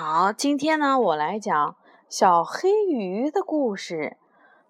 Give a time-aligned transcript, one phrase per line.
[0.00, 1.74] 好，今天呢，我来讲
[2.08, 4.16] 小黑鱼的故事。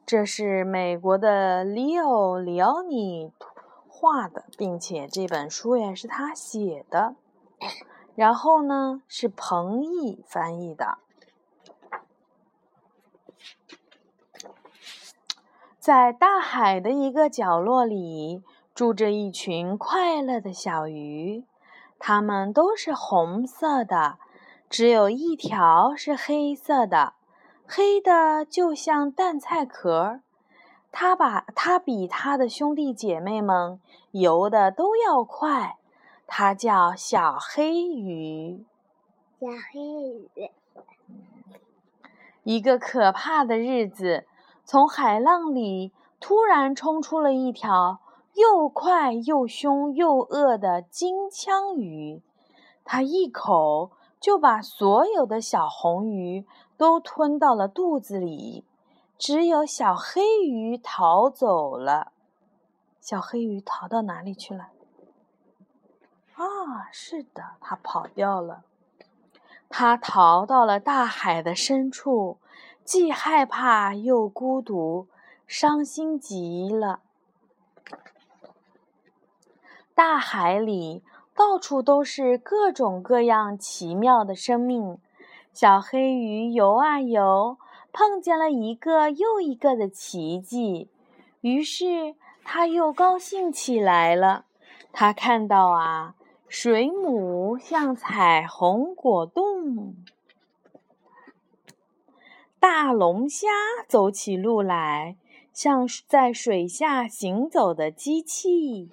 [0.06, 3.30] 这是美国的 Leo 里奥尼
[3.86, 7.14] 画的，并且这本书也是他写的。
[8.14, 10.96] 然后呢，是彭毅翻译的。
[15.78, 18.42] 在大海的一个角落里，
[18.74, 21.44] 住着一群快乐的小鱼，
[21.98, 24.18] 它们都是红色的，
[24.70, 27.14] 只有一条是黑色的。
[27.66, 30.20] 黑的就像蛋菜壳，
[30.90, 35.76] 它把它比它的兄弟姐妹们游的都要快。
[36.26, 38.64] 它叫小黑鱼。
[39.40, 39.80] 小黑
[40.34, 40.50] 鱼。
[42.42, 44.26] 一个可怕的日子，
[44.64, 48.00] 从海浪里突然冲出了一条
[48.34, 52.22] 又快又凶又恶的金枪鱼，
[52.84, 56.46] 它一口就把所有的小红鱼。
[56.78, 58.64] 都吞到了肚子里，
[59.18, 62.12] 只有小黑鱼逃走了。
[63.00, 64.68] 小黑鱼逃到哪里去了？
[66.34, 68.62] 啊，是的，它跑掉了。
[69.68, 72.38] 它逃到了大海的深处，
[72.84, 75.08] 既害怕又孤独，
[75.48, 77.00] 伤心极了。
[79.96, 81.02] 大海里
[81.38, 84.98] 到处都是各种各样奇妙的生命。
[85.52, 87.56] 小黑鱼游啊游，
[87.92, 90.88] 碰见了一个又一个的奇迹，
[91.40, 94.46] 于是它又高兴起来了。
[94.92, 96.16] 它看到啊，
[96.48, 99.94] 水母像彩虹果冻，
[102.58, 103.46] 大龙虾
[103.86, 105.16] 走起路来
[105.52, 108.90] 像在水下行走的机器，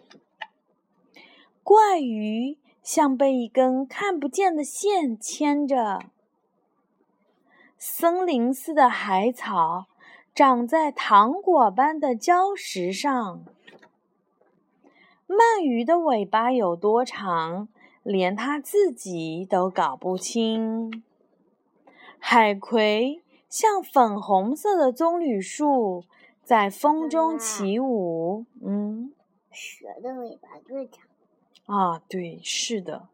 [1.66, 6.00] 怪鱼像被一根看不见的线牵着。
[7.76, 9.88] 森林似的海草
[10.36, 13.44] 长在糖果般的礁石上。
[15.28, 17.68] 鳗鱼的尾巴有多长，
[18.04, 21.04] 连它自己都搞不清。
[22.20, 26.04] 海葵像粉红色的棕榈树，
[26.44, 28.46] 在风中起舞。
[28.64, 29.12] 嗯，
[29.50, 31.08] 蛇的尾巴最长。
[31.66, 33.08] 啊，对，是的。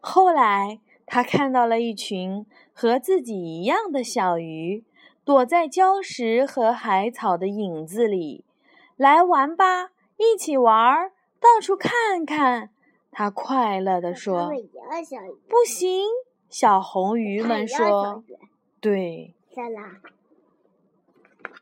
[0.00, 0.80] 后来。
[1.10, 4.84] 他看到了一群和自己一样的小鱼，
[5.24, 8.44] 躲在礁石和海草的影子里。
[8.94, 12.68] 来玩吧，一起玩，到处看看。
[13.10, 14.52] 他快乐地说
[15.48, 16.04] ：“不行！”
[16.50, 18.22] 小红鱼们说
[18.78, 19.34] ：“对。”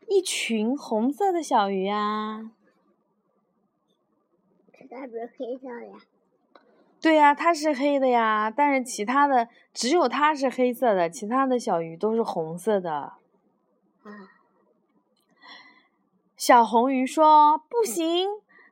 [0.09, 2.51] 一群红色的小鱼啊。
[4.89, 5.93] 它不是黑色的呀。
[6.99, 13.13] 对呀，它是黑的呀，但是其他的只有它是黑色的，其他的小鱼都是红色的。
[16.35, 18.29] 小红鱼说：“不行，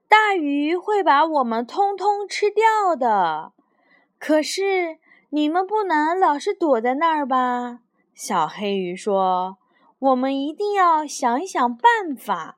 [0.07, 3.53] 大鱼会把我们通通吃掉的。
[4.17, 4.97] 可是
[5.29, 7.81] 你们不能老是躲在那儿吧？”
[8.15, 9.57] 小黑鱼说
[9.99, 12.57] ：“我们一定要想一想办法。”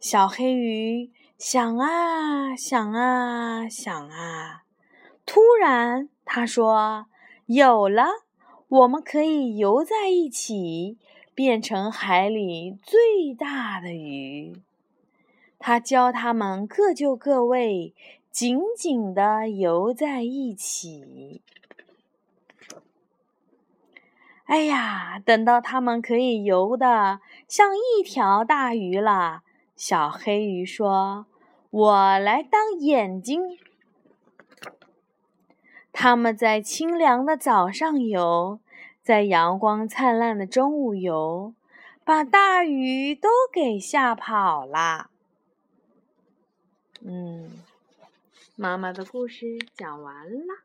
[0.00, 1.10] 小黑鱼。
[1.38, 4.64] 想啊想啊想啊！
[5.24, 7.06] 突然，他说
[7.46, 8.06] ：“有了，
[8.66, 10.98] 我们可以游在一起，
[11.36, 14.60] 变成海里最大的鱼。”
[15.60, 17.94] 他教他们各就各位，
[18.32, 21.40] 紧紧地游在一起。
[24.46, 29.44] 哎呀，等到他们可以游的像一条大鱼了。
[29.78, 31.26] 小黑鱼说
[31.70, 33.56] ：“我来当眼睛。”
[35.94, 38.58] 他们在清凉的早上游，
[39.04, 41.54] 在阳光灿烂的中午游，
[42.02, 45.10] 把大鱼都给吓跑了。
[47.00, 47.62] 嗯，
[48.56, 50.64] 妈妈的故事讲完了。